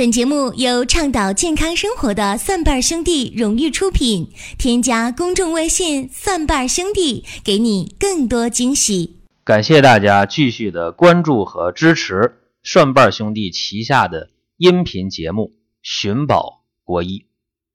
[0.00, 4.32] 本节目由倡导健康生活的蒜瓣兄弟荣誉出品。
[4.58, 9.20] 添加公众微信“蒜瓣兄弟”，给你更多惊喜。
[9.44, 15.48] 感谢大家继续的关注和支持蒜瓣兄弟旗下的音频节目
[15.82, 17.18] 《寻宝国医》。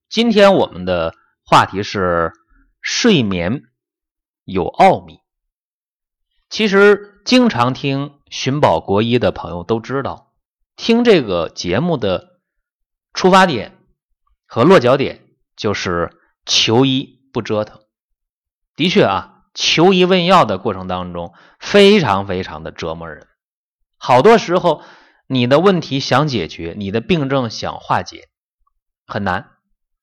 [0.09, 1.13] 今天我们的
[1.45, 2.33] 话题是
[2.81, 3.65] 睡眠
[4.45, 5.19] 有奥秘。
[6.49, 10.24] 其实，经常听《寻宝国医》的朋友都知道。
[10.75, 12.39] 听这个节目的
[13.13, 13.77] 出发点
[14.45, 17.81] 和落脚点就是求医不折腾。
[18.75, 23.27] 的确啊，求医问药的过程当中非常非常的折磨人。
[23.97, 24.83] 好多时候，
[25.27, 28.27] 你的问题想解决，你的病症想化解
[29.07, 29.51] 很难，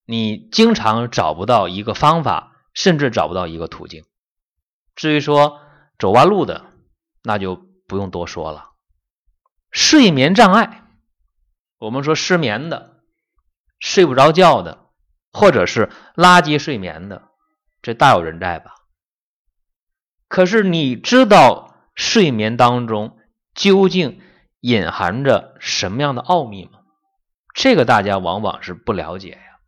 [0.07, 4.05] 你经常找不到一个方法，甚至找不到一个途径。
[4.97, 5.61] 至于说
[5.99, 6.65] 走弯路的，
[7.23, 8.72] 那就不用多说了。
[9.73, 10.85] 睡眠障碍，
[11.79, 13.01] 我们说失眠的、
[13.81, 14.87] 睡不着觉的，
[15.33, 17.31] 或者是垃圾睡眠的，
[17.81, 18.75] 这大有人在吧？
[20.29, 23.19] 可是你知道睡眠当中
[23.55, 24.21] 究竟
[24.61, 26.81] 隐含着什么样的奥秘吗？
[27.55, 29.59] 这个大家往往是不了解呀。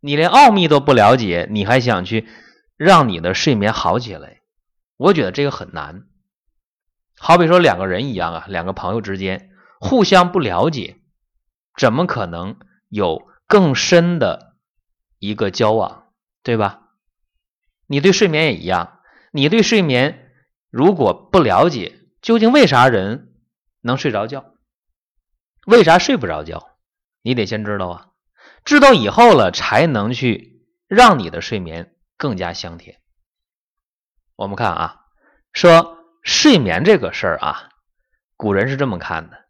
[0.00, 2.28] 你连奥秘都不了解，你还想去
[2.76, 4.40] 让你的睡眠好起来？
[4.98, 6.04] 我觉得这个很难。
[7.24, 10.96] 好比说两个人一样啊，两个朋友之间互相不了解，
[11.78, 14.56] 怎么可能有更深的
[15.20, 16.08] 一个交往，
[16.42, 16.88] 对吧？
[17.86, 18.98] 你对睡眠也一样，
[19.30, 20.32] 你对睡眠
[20.68, 23.32] 如果不了解，究竟为啥人
[23.82, 24.54] 能睡着觉，
[25.64, 26.76] 为啥睡不着觉？
[27.22, 28.08] 你得先知道啊，
[28.64, 32.98] 知道以后了，才能去让你的睡眠更加香甜。
[34.34, 35.02] 我们看啊，
[35.52, 36.01] 说。
[36.22, 37.70] 睡眠这个事儿啊，
[38.36, 39.44] 古人是这么看的：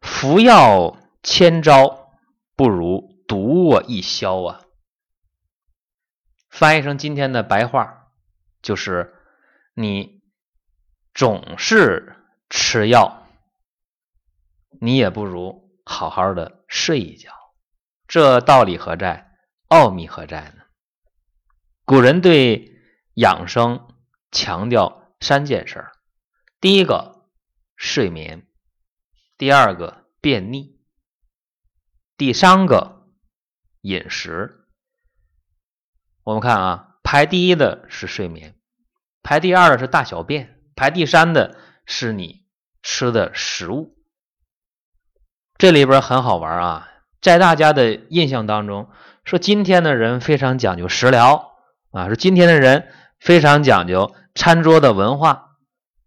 [0.00, 2.12] 服药千招，
[2.56, 4.60] 不如独卧一宵啊。
[6.48, 8.08] 翻译成今天的白话，
[8.60, 9.14] 就是
[9.74, 10.20] 你
[11.14, 12.16] 总是
[12.48, 13.26] 吃药，
[14.80, 17.32] 你也不如好好的睡一觉。
[18.08, 19.30] 这道理何在？
[19.68, 20.64] 奥秘何在呢？
[21.84, 22.72] 古人对
[23.14, 23.88] 养生
[24.32, 25.92] 强调三件事儿。
[26.60, 27.24] 第一个
[27.74, 28.46] 睡眠，
[29.38, 30.78] 第二个便秘，
[32.18, 33.06] 第三个
[33.80, 34.66] 饮食。
[36.22, 38.56] 我们看啊，排第一的是睡眠，
[39.22, 41.56] 排第二的是大小便，排第三的
[41.86, 42.44] 是你
[42.82, 43.96] 吃的食物。
[45.56, 46.88] 这里边很好玩啊，
[47.22, 48.90] 在大家的印象当中，
[49.24, 51.54] 说今天的人非常讲究食疗
[51.90, 55.49] 啊，说今天的人非常讲究餐桌的文化。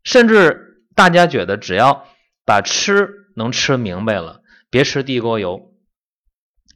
[0.03, 2.07] 甚至大家觉得，只要
[2.45, 5.73] 把吃能吃明白了，别吃地沟油，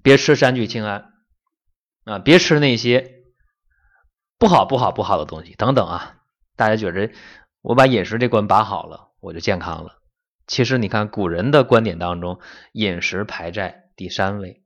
[0.02, 1.14] 别吃三聚氰胺
[2.06, 3.24] 啊，别吃那些
[4.38, 6.18] 不好不好不好的东西等等啊。
[6.56, 7.12] 大家觉得
[7.62, 10.00] 我把饮食这关把好了，我就健康了。
[10.48, 12.40] 其实你看古人的观点当中，
[12.72, 14.64] 饮食排在第三位。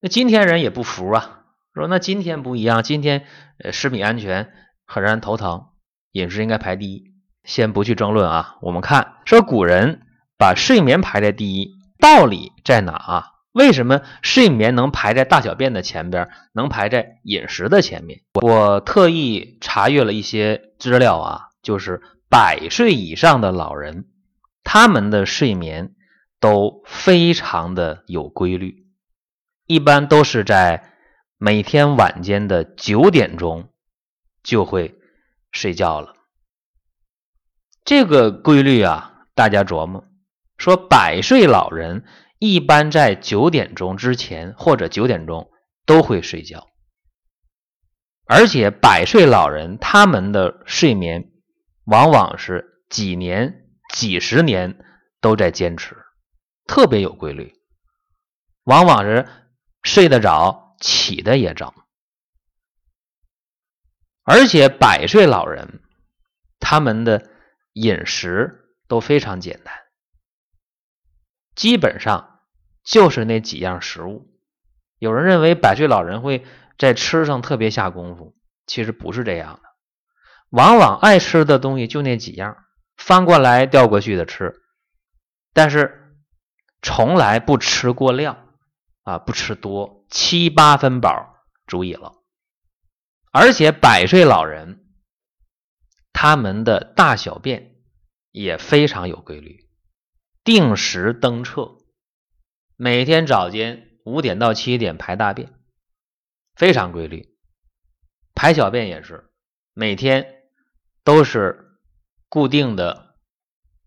[0.00, 1.44] 那今天人也不服啊，
[1.74, 3.26] 说那今天不一样，今天
[3.58, 4.50] 呃食品安全
[4.86, 5.68] 很让人头疼，
[6.12, 7.09] 饮食应该排第一。
[7.44, 10.02] 先不去争论啊，我们看说古人
[10.38, 13.26] 把睡眠排在第一，道理在哪啊？
[13.52, 18.20] 为什么睡眠能排在大小便的前边，能排在饮食的前面？
[18.40, 24.06] 我特意查阅了一些资料啊，就是百岁以上的老人，
[24.62, 25.94] 他们的睡眠
[26.38, 28.86] 都非常的有规律，
[29.66, 30.94] 一般都是在
[31.36, 33.70] 每天晚间的九点钟
[34.44, 34.94] 就会
[35.50, 36.14] 睡觉了。
[37.82, 40.04] 这个规律啊，大家琢磨，
[40.58, 42.04] 说百岁老人
[42.38, 45.50] 一般在九点钟之前或者九点钟
[45.86, 46.68] 都会睡觉，
[48.26, 51.32] 而且百岁老人他们的睡眠
[51.84, 54.78] 往往是几年、几十年
[55.20, 55.96] 都在坚持，
[56.66, 57.54] 特别有规律，
[58.64, 59.26] 往往是
[59.82, 61.74] 睡得早，起的也早，
[64.22, 65.80] 而且百岁老人
[66.60, 67.29] 他们的。
[67.72, 69.74] 饮食都非常简单，
[71.54, 72.40] 基本上
[72.82, 74.28] 就是那几样食物。
[74.98, 76.44] 有人认为百岁老人会
[76.78, 78.36] 在吃上特别下功夫，
[78.66, 79.68] 其实不是这样的。
[80.50, 82.56] 往往爱吃的东西就那几样，
[82.96, 84.60] 翻过来调过去的吃，
[85.54, 86.16] 但是
[86.82, 88.48] 从来不吃过量
[89.04, 91.36] 啊，不吃多，七八分饱
[91.66, 92.14] 足以了。
[93.32, 94.78] 而且百岁老人。
[96.12, 97.76] 他们的大小便
[98.30, 99.68] 也非常有规律，
[100.44, 101.78] 定时登厕，
[102.76, 105.52] 每天早间五点到七点排大便，
[106.54, 107.34] 非常规律。
[108.34, 109.30] 排小便也是
[109.74, 110.26] 每天
[111.04, 111.78] 都是
[112.28, 113.16] 固定的，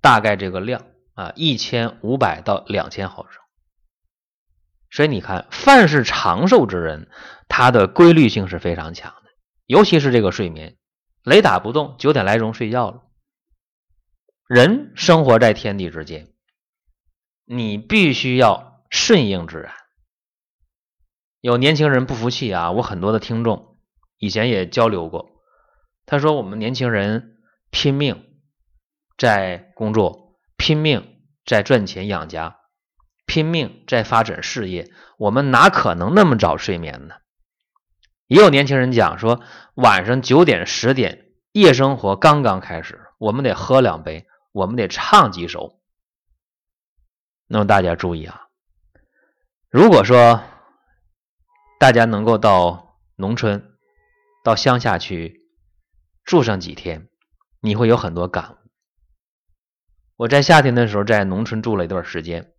[0.01, 3.41] 大概这个量啊，一千五百到两千毫升。
[4.91, 7.09] 所以你看，凡是长寿之人，
[7.47, 9.31] 他的规律性是非常强的，
[9.65, 10.77] 尤其是这个睡眠，
[11.23, 13.03] 雷打不动，九点来钟睡觉了。
[14.47, 16.27] 人生活在天地之间，
[17.45, 19.73] 你必须要顺应自然。
[21.39, 23.77] 有年轻人不服气啊，我很多的听众
[24.17, 25.41] 以前也交流过，
[26.05, 27.37] 他说我们年轻人
[27.71, 28.25] 拼命
[29.17, 32.59] 在工作，拼命在赚钱养家。
[33.25, 37.15] 拼命在发展事业，我们哪可能那么早睡眠呢？
[38.27, 39.41] 也有年轻人讲说，
[39.75, 45.79] 晚上九点十点，夜生活刚刚开始，我们得喝两杯，我们得唱几首。
[47.47, 48.47] 那么大家注意啊，
[49.69, 50.43] 如果说
[51.79, 53.77] 大家能够到农村、
[54.43, 55.45] 到乡下去
[56.23, 57.09] 住上几天，
[57.59, 58.57] 你会有很多感悟。
[60.15, 62.53] 我在夏天的时候在农村住了一段时间。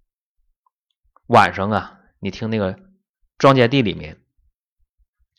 [1.27, 2.79] 晚上啊，你听那个
[3.39, 4.24] 庄稼地里面，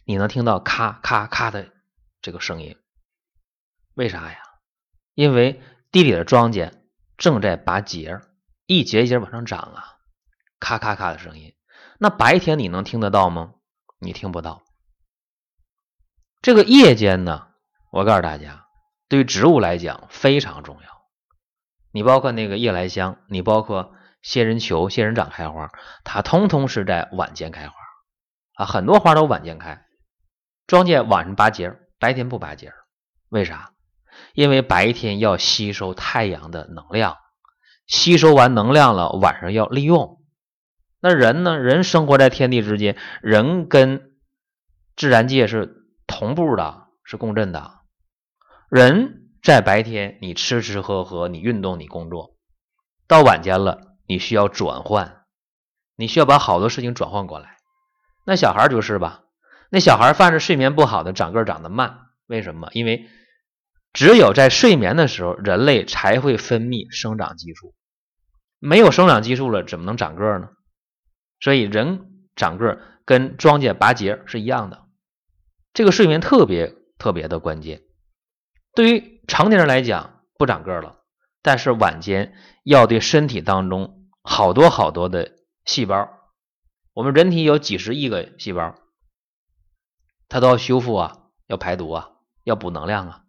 [0.06, 1.72] 你能听到咔咔咔的
[2.22, 2.78] 这个声音，
[3.96, 4.38] 为啥呀？
[5.14, 5.62] 因为
[5.92, 6.72] 地里的庄稼
[7.18, 8.22] 正在拔节，
[8.66, 9.98] 一节一节往上长啊，
[10.60, 11.56] 咔咔咔的声音。
[11.98, 13.56] 那白天你能听得到吗？
[14.00, 14.64] 你听不到。
[16.42, 17.48] 这个夜间呢，
[17.92, 18.68] 我告诉大家，
[19.10, 20.90] 对于植物来讲非常重要。
[21.92, 23.94] 你包括那个夜来香，你包括。
[24.22, 25.72] 仙人球、仙人掌开花，
[26.04, 27.76] 它通通是在晚间开花
[28.56, 29.85] 啊，很多花都晚间开。
[30.68, 32.74] 庄稼晚上拔节，白天不拔节，
[33.30, 33.72] 为啥？
[34.34, 37.18] 因为白天要吸收太阳的能量，
[37.88, 40.22] 吸收完能量了，晚上要利用。
[41.00, 41.58] 那人呢？
[41.60, 44.14] 人生活在天地之间，人跟
[44.96, 47.80] 自然界是同步的，是共振的。
[48.70, 52.36] 人在白天，你吃吃喝喝，你运动，你工作，
[53.08, 53.82] 到晚间了。
[54.08, 55.24] 你需要转换，
[55.96, 57.58] 你需要把好多事情转换过来。
[58.24, 59.24] 那小孩就是吧，
[59.76, 61.98] 那小孩犯着睡眠不好的，长个长得慢。
[62.28, 62.70] 为什么？
[62.72, 63.10] 因为
[63.92, 67.76] 只有在睡眠的时候，人类才会分泌生长激素。
[68.60, 70.48] 没有生长激素了，怎么能长个呢？
[71.42, 72.06] 所以人
[72.38, 74.86] 长个跟庄稼拔节是一样的。
[75.74, 77.82] 这个睡眠特别特别的关键。
[78.76, 81.00] 对于成年人来讲，不长个了。
[81.42, 82.34] 但是晚间
[82.64, 85.34] 要对身体当中好多好多的
[85.66, 86.08] 细胞，
[86.94, 88.74] 我们人体有几十亿个细胞，
[90.30, 91.18] 它都要修复啊，
[91.48, 92.12] 要排毒啊，
[92.44, 93.24] 要补能量啊。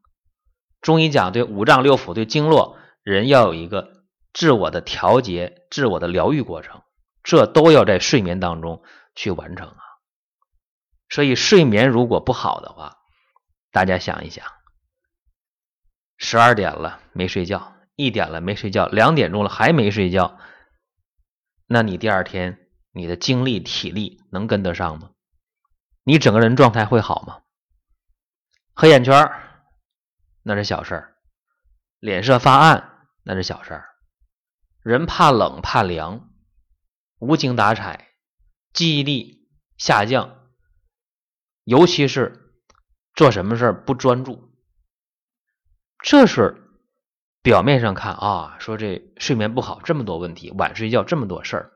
[0.81, 6.83] 中医讲对五脏六腑、对经络，人要有一个自我的调节、自我的疗愈过程，
[7.23, 8.83] 这都要在睡眠当中
[9.15, 9.81] 去完成啊。
[11.09, 12.99] 所以睡眠如果不好的话，
[13.71, 14.45] 大家想一想，
[16.19, 17.73] 十二点了没睡觉。
[17.99, 20.39] 一点了没睡觉，两点钟了还没睡觉，
[21.67, 25.13] 那你第二天你的精力体力能跟得上吗？
[26.09, 27.43] 你整个人状态会好吗？
[28.75, 29.29] 黑眼圈
[30.45, 31.17] 那是小事儿，
[31.99, 33.89] 脸色发暗那是小事儿，
[34.85, 36.31] 人怕冷怕凉，
[37.19, 38.13] 无精打采，
[38.73, 39.49] 记忆力
[39.79, 40.47] 下降，
[41.65, 42.55] 尤其是
[43.13, 44.55] 做什么事儿不专注，
[45.99, 46.63] 这是。
[47.43, 51.73] 表面上看啊，说这睡眠不好这么多问题，晚睡觉这么多事儿，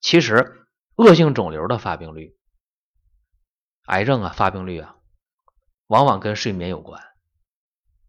[0.00, 2.36] 其实恶性肿瘤的发病率、
[3.92, 4.96] 癌症啊发病率啊，
[5.86, 7.02] 往往跟睡眠有关。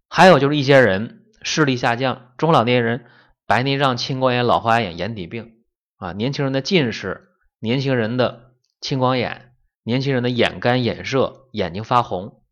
[0.07, 3.05] 还有就是一些人视力下降，中老年人
[3.45, 5.57] 白内障、青光眼、老花眼、眼底病
[5.97, 12.43] 啊，年轻人的近视，年轻人的青光眼，年轻人的眼干眼涩、眼睛发红，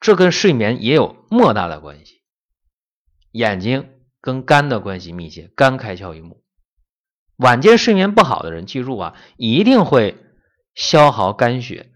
[0.00, 2.22] 这跟睡眠也有莫大的关系。
[3.30, 3.90] 眼睛。
[4.24, 6.42] 跟肝的关系密切，肝开窍于目。
[7.36, 10.16] 晚间睡眠不好的人，记住啊，一定会
[10.74, 11.92] 消耗肝血。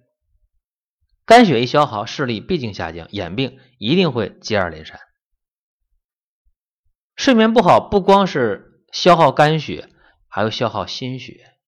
[1.28, 4.98] 肝血一消耗，视力毕竟下降，眼病一定会接二连三。
[7.16, 9.90] 睡眠不好，不光是消耗肝血，
[10.26, 11.58] 还有消耗心血。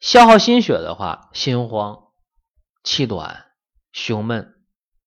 [0.00, 2.08] 消耗心血的话，心慌、
[2.82, 3.52] 气短、
[3.92, 4.56] 胸闷，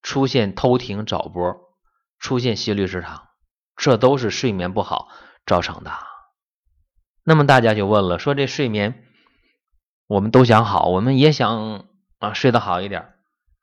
[0.02, 1.76] 出现偷停早搏，
[2.20, 3.28] 出现心律失常。
[3.76, 5.10] 这都是睡眠不好
[5.46, 5.92] 造成的。
[7.26, 9.04] 那么大家就问了，说这睡眠
[10.08, 13.10] 我们都想好，我们也想啊睡得好一点。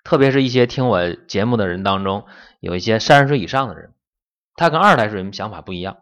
[0.05, 2.27] 特别是一些听我节目的人当中，
[2.61, 3.95] 有一些三十岁以上的人，
[4.55, 5.99] 他跟二十来岁人想法不一样。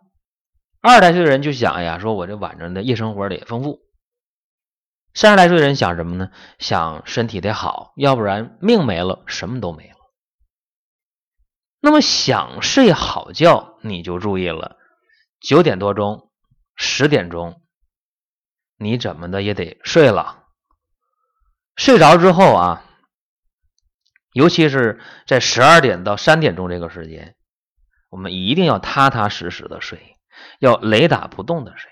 [0.80, 3.80] 二十来岁的人就想，哎呀，说我这晚上的夜生活得丰富，
[5.12, 6.30] 三十来岁的人想什么呢？
[6.58, 9.96] 想身体得好，要不然命没了，什么都没了。
[11.80, 14.76] 那么想睡好觉，你就注意了，
[15.40, 16.30] 九点多钟、
[16.76, 17.62] 十点钟，
[18.76, 20.44] 你怎么的也得睡了。
[21.76, 22.84] 睡着之后啊，
[24.38, 27.34] 尤其是在十二点到三点钟这个时间，
[28.08, 30.14] 我们一定要踏踏实实的睡，
[30.60, 31.90] 要雷打不动的睡。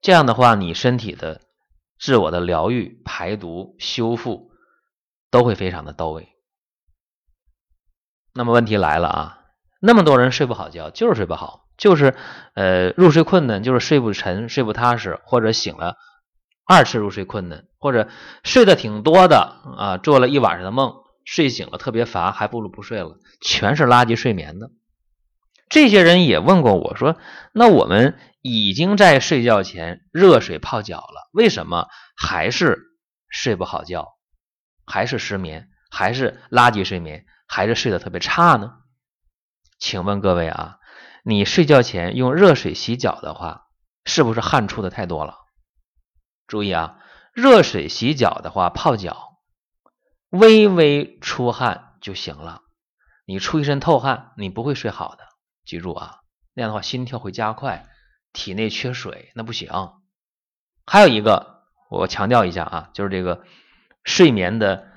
[0.00, 1.42] 这样的话，你身体的
[1.96, 4.50] 自我的疗愈、排毒、修复
[5.30, 6.28] 都会非常的到位。
[8.34, 9.38] 那么问题来了啊，
[9.80, 12.16] 那么多人睡不好觉，就是睡不好，就是
[12.54, 15.96] 呃入睡困难，就是睡不沉、睡不踏实，或者醒了
[16.66, 18.08] 二次入睡困难，或者
[18.42, 20.94] 睡得挺多的啊，做了一晚上的梦，
[21.24, 24.70] 睡醒了特别乏，还不如不睡了，全是垃圾睡眠的。
[25.68, 27.16] 这些人也问过我说，
[27.52, 28.18] 那我们。
[28.48, 32.78] 已经在睡觉前热水泡脚了，为什么还是
[33.28, 34.06] 睡不好觉，
[34.86, 38.74] 还是失眠，还是垃圾睡眠，还是睡得特别差呢？
[39.80, 40.76] 请问各位啊，
[41.24, 43.62] 你睡觉前用热水洗脚的话，
[44.04, 45.34] 是不是汗出的太多了？
[46.46, 46.98] 注意啊，
[47.32, 49.38] 热水洗脚的话，泡脚
[50.30, 52.62] 微微出汗就行了。
[53.24, 55.24] 你出一身透汗，你不会睡好的。
[55.64, 56.20] 记住啊，
[56.54, 57.88] 那样的话心跳会加快。
[58.32, 59.70] 体内缺水那不行，
[60.84, 63.42] 还有一个我强调一下啊，就是这个
[64.04, 64.92] 睡眠的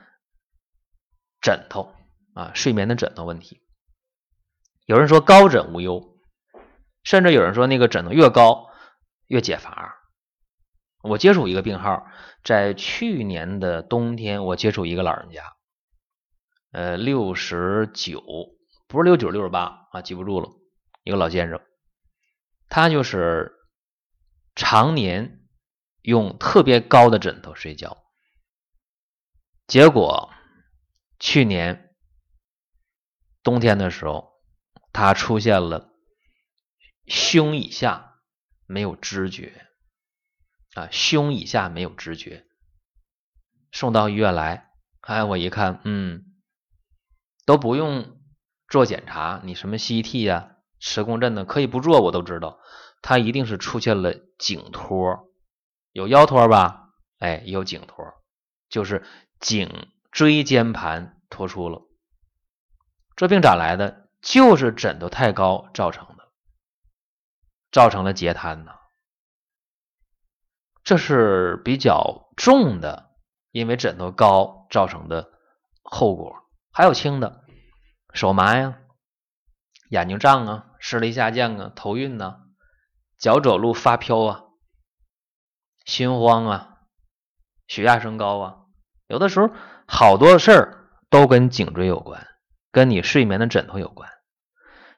[1.41, 1.95] 枕头
[2.33, 3.61] 啊，睡眠的枕头问题。
[4.85, 6.17] 有人说高枕无忧，
[7.03, 8.67] 甚至有人说那个枕头越高
[9.27, 9.98] 越解乏。
[11.01, 12.07] 我接触一个病号，
[12.43, 15.55] 在去年的冬天，我接触一个老人家，
[16.71, 18.21] 呃，六十九，
[18.87, 20.49] 不是六九六十八啊，记不住了，
[21.03, 21.61] 一个老先生。
[22.67, 23.53] 他就是
[24.55, 25.39] 常年
[26.01, 27.97] 用特别高的枕头睡觉，
[29.67, 30.33] 结果
[31.17, 31.95] 去年
[33.41, 34.33] 冬天的时候，
[34.91, 35.89] 他出现了
[37.07, 38.19] 胸以下
[38.67, 39.68] 没有知觉
[40.75, 42.45] 啊，胸以下没有知觉，
[43.71, 44.69] 送到医院来，
[45.01, 46.25] 哎，我一看，嗯，
[47.45, 48.17] 都不用
[48.67, 50.57] 做检查，你什么 CT 呀？
[50.79, 52.59] 磁共振呢，可以不做，我都知道，
[53.01, 55.29] 它一定是出现了颈托，
[55.91, 56.91] 有腰托吧？
[57.17, 58.05] 哎，有颈托，
[58.69, 59.03] 就是
[59.39, 61.81] 颈椎间盘脱出了。
[63.15, 64.09] 这病咋来的？
[64.21, 66.31] 就是枕头太高造成的，
[67.71, 68.71] 造成了截瘫呢。
[70.89, 73.12] 这是比较重的，
[73.51, 75.29] 因为枕头高造成的
[75.84, 76.36] 后果。
[76.72, 77.43] 还有轻的，
[78.12, 78.79] 手麻呀，
[79.91, 80.65] 眼睛胀啊。
[80.79, 82.38] 视力下降啊，头晕呐，
[83.19, 84.46] 脚走路发飘啊，
[85.86, 86.77] 心慌啊，
[87.67, 88.55] 血压升高啊，
[89.05, 89.51] 有的时候
[89.86, 92.25] 好多事儿都跟颈椎有关，
[92.72, 94.10] 跟你睡眠的枕头有关。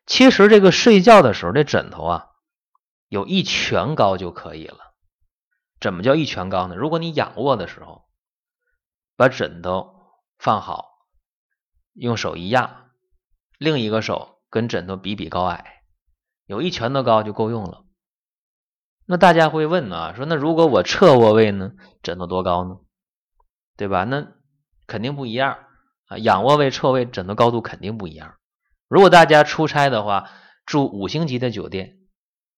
[0.05, 2.27] 其实这个睡觉的时候，这枕头啊，
[3.09, 4.90] 有一拳高就可以了。
[5.81, 6.75] 怎么叫一拳高呢？
[6.75, 8.05] 如果你仰卧的时候，
[9.17, 9.93] 把枕头
[10.37, 10.85] 放好，
[11.93, 12.91] 用手一压，
[13.57, 14.37] 另一个手。
[14.51, 15.81] 跟枕头比比高矮，
[16.45, 17.85] 有一拳头高就够用了。
[19.05, 21.71] 那大家会问啊，说那如果我侧卧位呢，
[22.03, 22.79] 枕头多高呢？
[23.77, 24.03] 对吧？
[24.03, 24.27] 那
[24.87, 25.57] 肯定不一样
[26.07, 26.17] 啊。
[26.17, 28.35] 仰卧位、侧位枕头高度肯定不一样。
[28.89, 30.29] 如果大家出差的话，
[30.65, 31.99] 住五星级的酒店，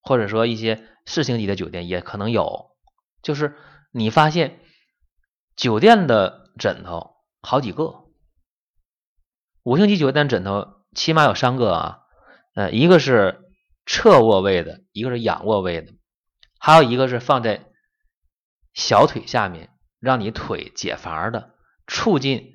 [0.02, 2.73] 或者说一些四星级的酒店也可能有，
[3.24, 3.58] 就是
[3.92, 4.60] 你发现
[5.56, 8.06] 酒店的枕头好几个，
[9.64, 10.84] 五星级酒店枕头。
[10.96, 12.02] 起码有三个啊，
[12.54, 13.50] 呃，一个是
[13.88, 15.92] 侧卧位的，一个是仰卧位的，
[16.60, 17.66] 还有一个是放在
[18.76, 21.56] 小腿下面，让你腿解乏的，
[21.88, 22.54] 促进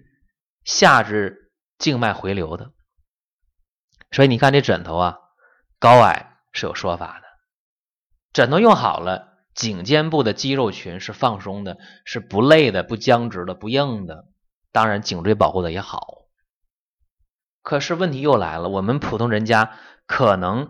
[0.63, 2.71] 下肢静脉回流的。
[4.13, 5.19] 所以你看这枕头啊，
[5.81, 7.27] 高矮是有说法的。
[8.33, 14.29] 枕头用好了，颈肩部的肌肉群是放松的，是不累的，不僵直的，不硬的，
[14.71, 16.29] 当然颈椎保护的也好。
[17.63, 20.69] 可是问题又来了，我们普通人家可能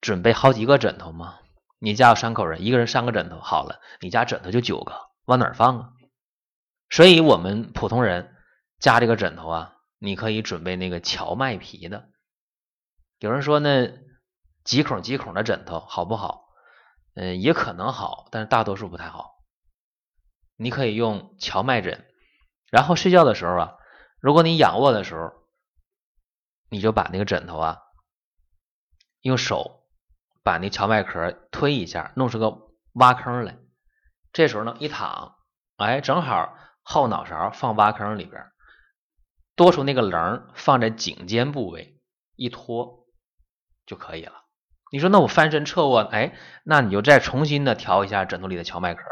[0.00, 1.36] 准备好几个枕头吗？
[1.78, 4.94] 你家有三口人，一个人三个枕头好了，你家枕头就九个，
[5.26, 5.92] 往哪儿放啊？
[6.90, 8.34] 所以，我们普通人
[8.80, 12.08] 家这个枕头啊，你可以准备那个荞麦皮的。
[13.20, 13.92] 有人说那
[14.64, 16.43] 几孔几孔的枕头好不好？
[17.14, 19.42] 嗯，也可能好，但是大多数不太好。
[20.56, 22.04] 你可以用荞麦枕，
[22.70, 23.76] 然后睡觉的时候啊，
[24.20, 25.32] 如果你仰卧的时候。
[26.70, 27.82] 你就把那个枕头啊，
[29.20, 29.84] 用手
[30.42, 33.58] 把那荞麦壳推一下，弄出个挖坑来，
[34.32, 35.36] 这时候呢，一躺，
[35.76, 38.50] 哎，正好后脑勺放挖坑里边，
[39.54, 42.00] 多出那个棱放在颈肩部位，
[42.34, 43.06] 一托
[43.86, 44.43] 就可以了。
[44.94, 49.02] 你说那我翻身侧卧，哎，那你就再重新的调一下枕头里的荞麦壳。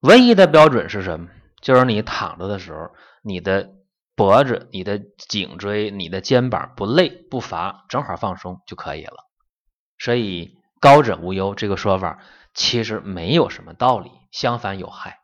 [0.00, 1.28] 唯一的标准是什么？
[1.62, 2.90] 就是你躺着的时候，
[3.22, 3.70] 你的
[4.16, 9.28] 脖子、你的颈椎、你的肩膀不累不乏，正好放松就可以了。
[9.96, 12.18] 所以高枕无忧这个说法
[12.52, 15.20] 其实没有什么道理，相反有害。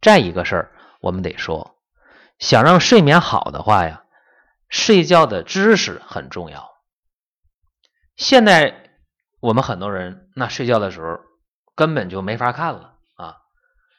[0.00, 1.74] 再一个事儿，我们得说，
[2.38, 4.04] 想让睡眠好的话呀，
[4.68, 6.72] 睡觉的姿势很重要。
[8.16, 8.90] 现在
[9.40, 11.20] 我们很多人那睡觉的时候
[11.74, 13.36] 根本就没法看了啊。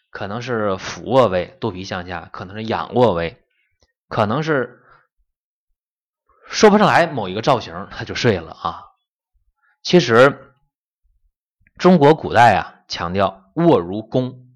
[0.10, 3.38] 可能是俯卧位，肚皮向下；可能是仰卧位；
[4.08, 4.82] 可能是
[6.48, 8.84] 说不上来某一个造型，他就睡了啊。
[9.84, 10.54] 其实
[11.78, 14.48] 中国古代啊强调卧如弓，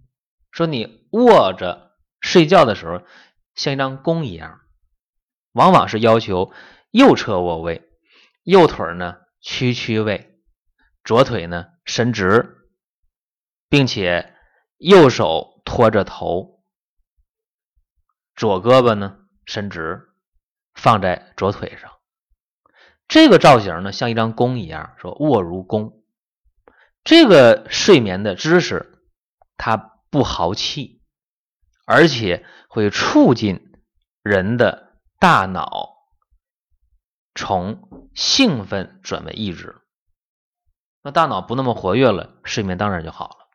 [0.52, 3.04] 说你卧着睡觉的时候
[3.56, 4.62] 像一张弓一样，
[5.52, 6.54] 往往是要求
[6.92, 7.90] 右侧卧位，
[8.44, 10.40] 右腿呢屈曲位，
[11.04, 12.68] 左腿呢伸直，
[13.70, 14.36] 并且。
[14.82, 16.64] 右手托着头，
[18.34, 20.14] 左胳膊呢伸直，
[20.74, 21.92] 放在左腿上。
[23.10, 26.02] 这个造型呢，像一张弓一样，说卧如弓。
[27.04, 29.04] 这个睡眠的姿势，
[29.58, 29.76] 它
[30.10, 31.02] 不豪气，
[31.86, 33.74] 而且会促进
[34.24, 35.90] 人的大脑
[37.36, 39.78] 从兴奋转为抑制。
[41.02, 43.48] 那大脑不那么活跃了，睡眠当然就好了。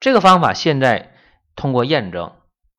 [0.00, 1.16] 这个方法现在
[1.54, 2.34] 通过验证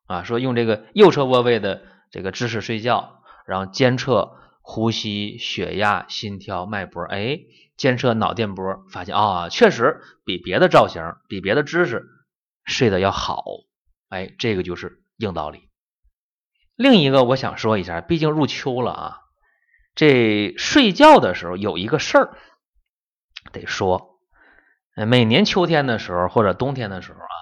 [0.07, 7.39] 啊，说用这个右侧卧位的这个姿势睡觉，然后监测呼吸、血压、心跳、脉搏，哎，
[7.77, 12.05] 监测脑电波，发现啊，确实比别的造型、比别的姿势
[12.65, 13.45] 睡得要好，
[14.09, 15.69] 哎，这个就是硬道理。
[16.75, 19.21] 另一个我想说一下，毕竟入秋了啊，
[19.97, 22.37] 这睡觉的时候有一个事儿
[23.51, 24.13] 得说。
[24.95, 27.35] 每年秋天的时候或者冬天的时候啊，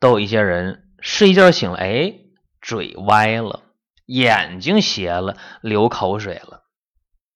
[0.00, 2.14] 都有一些人睡一觉醒了，哎，
[2.60, 3.62] 嘴歪了，
[4.04, 6.64] 眼睛斜了，流口水了，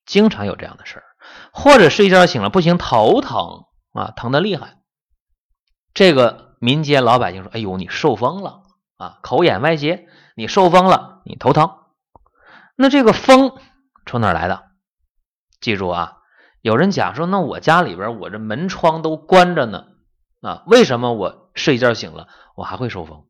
[0.05, 1.05] 经常有这样的事儿。
[1.53, 4.77] 或者睡一觉醒了不行，头疼啊，疼的厉害。
[5.95, 8.63] 这个民间老百姓说：“哎呦，你受风了
[8.97, 11.79] 啊，口眼歪斜，你受风了，你头疼。”
[12.77, 13.59] 那这个风
[14.07, 14.71] 从哪来的？
[15.61, 16.19] 记住啊。
[16.63, 19.87] 有人讲说，那我家里边我这门窗都关着呢，
[20.41, 23.29] 啊，为什么我睡一觉醒了我还会受风？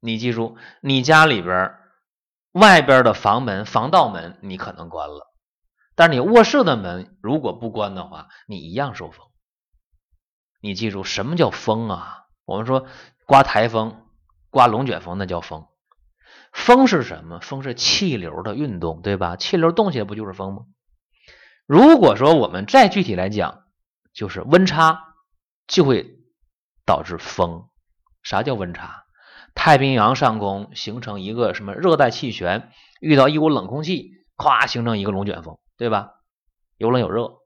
[0.00, 1.74] 你记住，你家里边
[2.52, 5.32] 外边的房门、防盗门你可能关了，
[5.94, 9.26] 但是你卧室的门如果不关的话，你一样受风。
[10.60, 12.26] 你记住，什么叫风啊？
[12.44, 12.86] 我们说
[13.24, 14.04] 刮台风、
[14.50, 15.66] 刮龙卷风那叫风，
[16.52, 17.40] 风是什么？
[17.40, 19.36] 风是气流的运动，对吧？
[19.36, 20.62] 气流动起来不就是风吗？
[21.66, 23.64] 如果说我们再具体来讲，
[24.12, 25.14] 就是温差
[25.66, 26.18] 就会
[26.84, 27.68] 导致风。
[28.22, 29.04] 啥叫温差？
[29.54, 36.12] 太平洋上空形成一个什么热带气旋，遇到一股冷空气，咵形成一个龙卷风，对吧？
[36.76, 37.38] 有冷有热，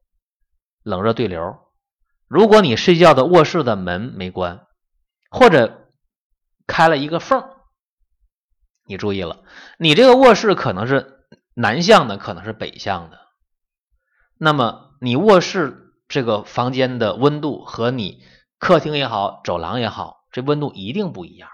[0.82, 1.58] 冷热对流。
[2.28, 4.66] 如果你睡觉的卧室的门没关，
[5.30, 5.88] 或者
[6.66, 7.44] 开了一个缝，
[8.92, 9.40] 你注意了，
[9.78, 11.24] 你这个卧室可能是
[11.55, 13.18] 南向的，可能是北向的。
[14.37, 18.22] 那么你卧室这个房间的温度和你
[18.59, 21.48] 客厅也好，走廊也好，这温度一定不一样。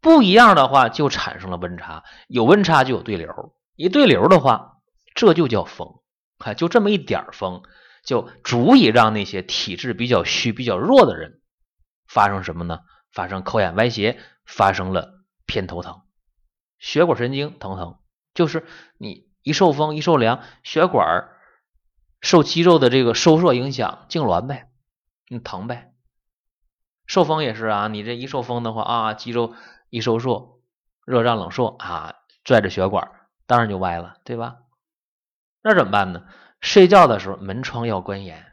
[0.00, 2.02] 不一样的话，就产生了温差。
[2.26, 4.78] 有温差就有对流，一对流的话，
[5.14, 6.00] 这就叫风。
[6.38, 7.62] 啊，就这么一点风，
[8.04, 11.40] 就足以让那些体质比较虚、比较弱的人
[12.08, 12.80] 发生什么呢？
[13.12, 15.12] 发生口眼歪斜，发生了
[15.46, 16.02] 偏头疼、
[16.78, 17.98] 血管神经疼疼。
[18.34, 18.66] 就是
[18.98, 21.28] 你一受风、一受凉，血管。
[22.22, 24.70] 受肌肉的这个收缩影响，痉挛呗，
[25.28, 25.92] 你疼呗。
[27.06, 29.54] 受风也是啊，你这一受风的话啊，肌肉
[29.90, 30.60] 一收缩，
[31.04, 33.12] 热胀冷缩啊，拽着血管，
[33.46, 34.56] 当然就歪了，对吧？
[35.62, 36.24] 那怎么办呢？
[36.60, 38.44] 睡觉的时候门窗要关严，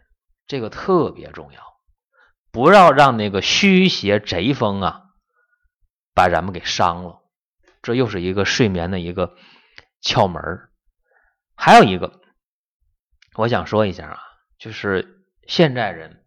[0.46, 1.62] 这个特别重要，
[2.52, 5.06] 不要让那个虚邪贼风啊
[6.14, 7.23] 把咱们给伤了。
[7.84, 9.36] 这又是一个睡眠的一个
[10.02, 10.42] 窍门
[11.56, 12.22] 还有一个。
[13.36, 14.20] 我想说一下啊，
[14.58, 16.24] 就是现在人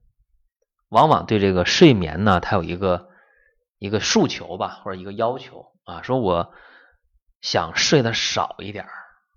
[0.89, 3.09] 往往对这个睡眠呢，他有一个
[3.79, 6.53] 一个诉求吧，或者一个要求啊，说我
[7.41, 8.87] 想睡得少一点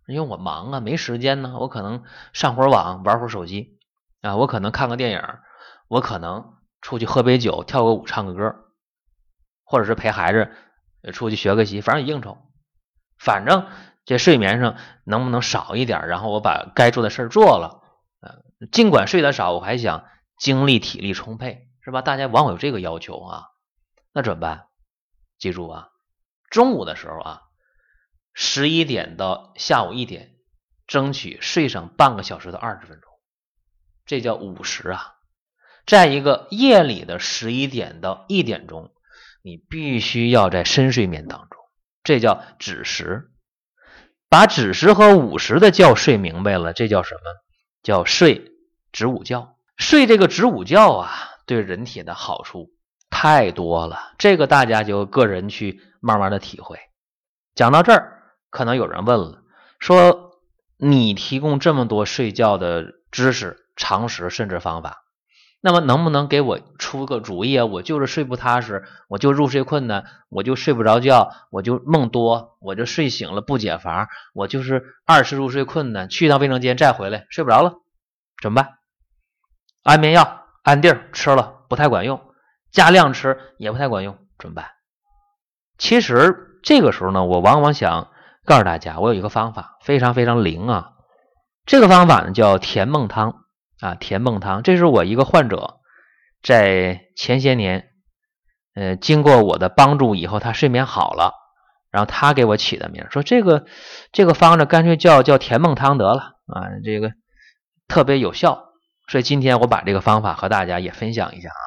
[0.07, 2.03] 因为我忙啊，没时间呢，我可能
[2.33, 3.79] 上会儿网，玩会儿手机
[4.21, 5.21] 啊，我可能看个电影，
[5.87, 8.55] 我可能出去喝杯酒、跳个舞、唱个歌，
[9.63, 10.51] 或者是陪孩子
[11.13, 12.37] 出去学个习，反正也应酬，
[13.17, 13.67] 反正
[14.05, 16.07] 这睡眠上能不能少一点？
[16.07, 17.81] 然后我把该做的事儿做了，
[18.71, 20.05] 尽管睡得少，我还想
[20.37, 22.01] 精力体力充沛，是吧？
[22.01, 23.45] 大家往往有这个要求啊，
[24.13, 24.67] 那怎么办？
[25.37, 25.89] 记住啊，
[26.49, 27.41] 中午的时候啊，
[28.33, 30.35] 十一点到下午一点，
[30.85, 33.11] 争取睡上半个小时到二十分钟，
[34.05, 35.15] 这叫午时啊。
[35.85, 38.93] 在一个夜里的十一点到一点钟，
[39.49, 41.59] 你必须要在深睡眠当中，
[42.03, 43.31] 这叫子时。
[44.29, 47.21] 把子时和午时的觉睡明白了，这叫什么？
[47.81, 48.51] 叫睡
[48.93, 49.55] 子午觉。
[49.75, 51.09] 睡这个子午觉啊，
[51.47, 52.69] 对人体的好处
[53.09, 56.77] 太多了，这个大家就个人去慢慢的体会。
[57.55, 59.41] 讲到这儿，可能有人问了，
[59.79, 60.39] 说
[60.77, 65.05] 你提供这么多睡觉的知识、常识甚至方法。
[65.61, 67.65] 那么能不能给我出个主意啊？
[67.65, 77.73] 我就是睡不踏实，我就入睡困难，我就睡不着觉，我就梦多，我就睡醒了不解乏，我就是二次入睡困难，去一趟卫生间再回来睡不着了，
[78.41, 78.77] 怎么办？
[79.83, 82.21] 安眠药、安定吃了不太管用，
[82.71, 84.65] 加量吃也不太管用，怎么办？
[85.77, 88.09] 其实这个时候呢，我往往想
[88.45, 90.91] 告诉大家，我有一个方法非常非常灵啊，
[91.65, 93.43] 这个方法呢叫甜梦汤。
[93.79, 95.79] 啊，甜梦汤，这是我一个患者，
[96.43, 97.91] 在前些年，
[98.73, 101.33] 呃，经过我的帮助以后，他睡眠好了，
[101.89, 103.65] 然后他给我起的名，说这个
[104.11, 107.13] 这个方子干脆叫叫甜梦汤得了啊，这个
[107.87, 108.73] 特别有效，
[109.07, 111.63] 所以今天我把这个方法和大家也分享一下啊。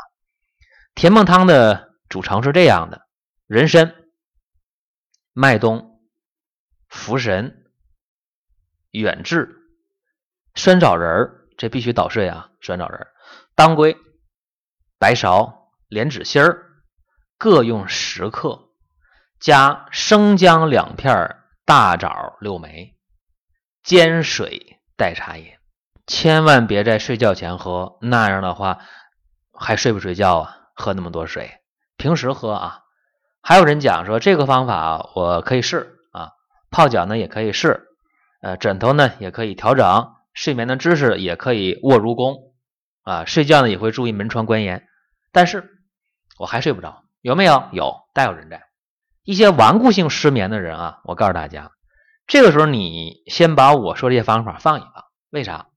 [0.94, 3.07] 甜梦汤的组成是这样的：
[3.46, 3.94] 人参、
[5.33, 5.98] 麦冬、
[6.90, 7.64] 茯神、
[8.90, 9.48] 远志、
[10.55, 11.38] 酸枣仁儿。
[11.62, 12.48] 这必须捣碎啊！
[12.61, 13.07] 酸枣仁、
[13.55, 13.96] 当归、
[14.98, 16.66] 白芍、莲子心儿
[17.38, 18.70] 各用十克，
[19.38, 22.96] 加生姜两片，大枣六枚，
[23.85, 25.53] 煎水代茶饮。
[26.05, 28.81] 千万别在睡觉前喝，那样的话
[29.53, 30.57] 还睡不睡觉啊？
[30.75, 31.61] 喝那么多水，
[31.96, 32.81] 平时喝啊。
[33.40, 36.33] 还有人讲说这个方法我可以试啊，
[36.72, 37.87] 泡脚呢也可以试，
[38.40, 40.16] 呃，枕头呢也可以调整。
[40.35, 42.55] 睡眠的知识也可以卧如弓
[43.03, 44.87] 啊，睡觉呢也会注意门窗关严，
[45.33, 45.68] 但是
[46.38, 47.68] 我还睡不着，有没有？
[47.73, 48.62] 有，大有人在。
[49.25, 51.73] 一些顽固性失眠的人啊，我告诉大家，
[52.27, 55.05] 这个时候你先把我说这些方法放一放。
[55.31, 55.68] 为啥？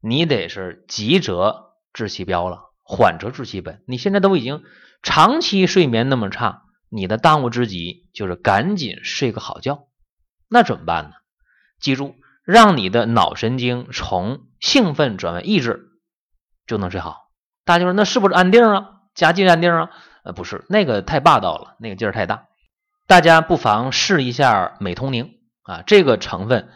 [0.00, 3.82] 你得是急则治其标了，缓则治其本。
[3.86, 4.62] 你现在都已经
[5.02, 9.88] 长期睡眠那么差，你的当务之急就是赶紧睡个好觉。
[10.48, 11.10] 那怎么办呢？
[11.80, 12.14] 记住。
[12.48, 15.90] 让你的脑神经从兴奋转为抑制，
[16.66, 17.28] 就能睡好。
[17.66, 18.88] 大家说那是不是安定啊？
[19.14, 19.90] 加劲安定啊？
[20.24, 22.46] 呃，不是，那个太霸道了，那个劲儿太大。
[23.06, 26.70] 大家不妨试一下美通宁啊，这个成分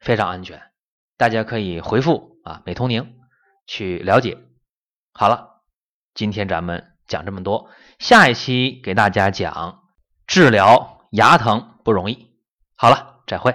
[0.00, 0.62] 非常安全，
[1.18, 3.16] 大家可以回复啊美通宁
[3.66, 4.38] 去了解。
[5.12, 5.60] 好了，
[6.14, 9.82] 今天咱们讲这么多，下一期给大家讲
[10.26, 12.30] 治疗牙疼不容易。
[12.76, 13.54] 好了，再会。